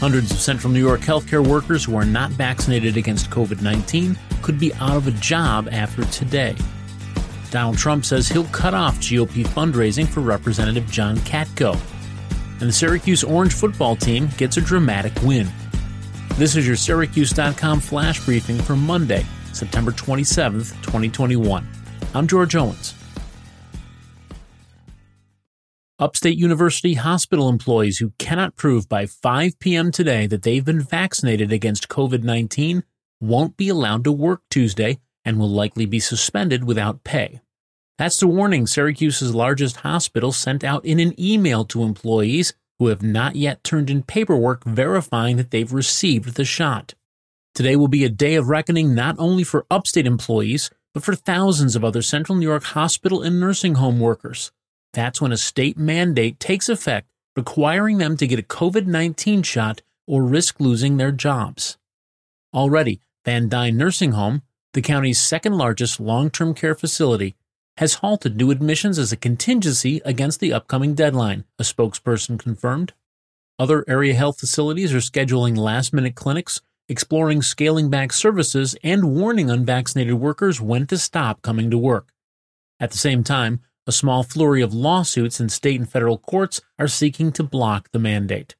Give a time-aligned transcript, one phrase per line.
[0.00, 4.58] Hundreds of Central New York healthcare workers who are not vaccinated against COVID 19 could
[4.58, 6.56] be out of a job after today.
[7.50, 11.78] Donald Trump says he'll cut off GOP fundraising for Representative John Katko.
[12.60, 15.48] And the Syracuse Orange football team gets a dramatic win.
[16.36, 21.68] This is your Syracuse.com flash briefing for Monday, September 27th, 2021.
[22.14, 22.99] I'm George Owens.
[26.00, 29.90] Upstate University hospital employees who cannot prove by 5 p.m.
[29.90, 32.84] today that they've been vaccinated against COVID 19
[33.20, 37.42] won't be allowed to work Tuesday and will likely be suspended without pay.
[37.98, 43.02] That's the warning Syracuse's largest hospital sent out in an email to employees who have
[43.02, 46.94] not yet turned in paperwork verifying that they've received the shot.
[47.54, 51.76] Today will be a day of reckoning not only for upstate employees, but for thousands
[51.76, 54.50] of other Central New York hospital and nursing home workers.
[54.92, 59.82] That's when a state mandate takes effect requiring them to get a COVID 19 shot
[60.06, 61.78] or risk losing their jobs.
[62.52, 67.36] Already, Van Duyn Nursing Home, the county's second largest long term care facility,
[67.76, 72.92] has halted new admissions as a contingency against the upcoming deadline, a spokesperson confirmed.
[73.58, 79.48] Other area health facilities are scheduling last minute clinics, exploring scaling back services, and warning
[79.50, 82.12] unvaccinated workers when to stop coming to work.
[82.80, 86.88] At the same time, a small flurry of lawsuits in state and federal courts are
[86.88, 88.54] seeking to block the mandate.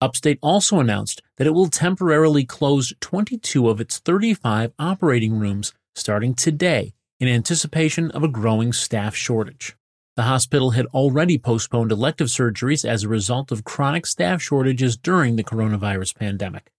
[0.00, 6.34] Upstate also announced that it will temporarily close 22 of its 35 operating rooms starting
[6.34, 9.76] today in anticipation of a growing staff shortage.
[10.16, 15.36] The hospital had already postponed elective surgeries as a result of chronic staff shortages during
[15.36, 16.70] the coronavirus pandemic.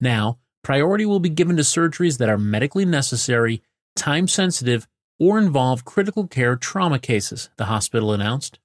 [0.00, 3.62] Now, priority will be given to surgeries that are medically necessary,
[3.94, 8.58] time sensitive, or involve critical care trauma cases, the hospital announced.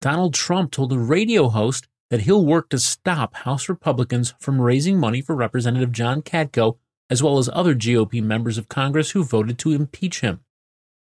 [0.00, 4.98] Donald Trump told a radio host that he'll work to stop House Republicans from raising
[4.98, 6.78] money for Representative John Katko,
[7.08, 10.40] as well as other GOP members of Congress who voted to impeach him.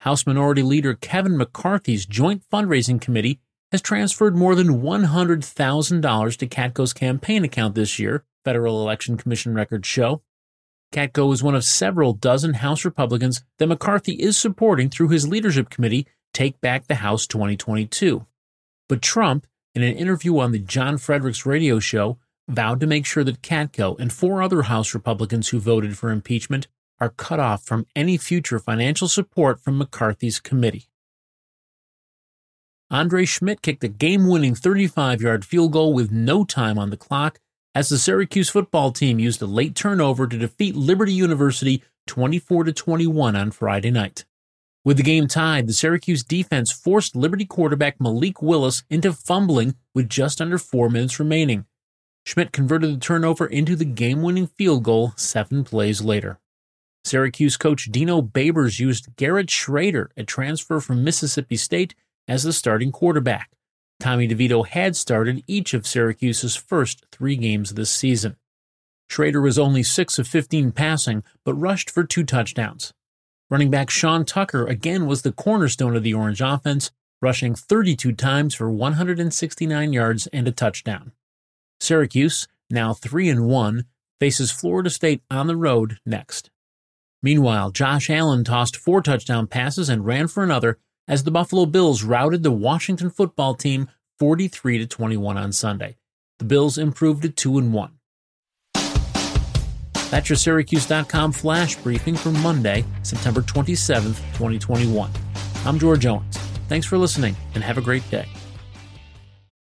[0.00, 3.38] House Minority Leader Kevin McCarthy's joint fundraising committee
[3.70, 9.86] has transferred more than $100,000 to Katko's campaign account this year, Federal Election Commission records
[9.86, 10.22] show.
[10.92, 15.70] Katko is one of several dozen House Republicans that McCarthy is supporting through his leadership
[15.70, 18.26] committee, Take Back the House 2022.
[18.88, 22.18] But Trump, in an interview on the John Fredericks radio show,
[22.48, 26.66] vowed to make sure that Katko and four other House Republicans who voted for impeachment
[26.98, 30.88] are cut off from any future financial support from McCarthy's committee.
[32.90, 36.96] Andre Szmyt kicked a game winning 35 yard field goal with no time on the
[36.96, 37.38] clock
[37.74, 43.36] as the Syracuse football team used a late turnover to defeat Liberty University 24 21
[43.36, 44.24] on Friday night.
[44.84, 50.08] With the game tied, the Syracuse defense forced Liberty quarterback Malik Willis into fumbling with
[50.08, 51.66] just under four minutes remaining.
[52.26, 56.38] Szmyt converted the turnover into the game winning field goal seven plays later.
[57.04, 61.94] Syracuse coach Dino Babers used Garrett Shrader, a transfer from Mississippi State,
[62.26, 63.50] as the starting quarterback.
[64.00, 68.36] Tommy DeVito had started each of Syracuse's first three games this season.
[69.10, 72.92] Shrader was only 6 of 15 passing, but rushed for two touchdowns.
[73.50, 76.90] Running back Sean Tucker again was the cornerstone of the Orange offense,
[77.20, 81.12] rushing 32 times for 169 yards and a touchdown.
[81.80, 83.84] Syracuse, now 3 and 1,
[84.20, 86.50] faces Florida State on the road next.
[87.22, 90.78] Meanwhile, Josh Allen tossed four touchdown passes and ran for another
[91.10, 93.88] as the Buffalo Bills routed the Washington football team
[94.20, 95.96] 43 to 21 on Sunday.
[96.38, 97.90] The Bills improved to 2 and 1.
[100.10, 105.10] That's your Syracuse.com flash briefing for Monday, September 27th, 2021.
[105.64, 106.36] I'm George Owens.
[106.68, 108.26] Thanks for listening and have a great day.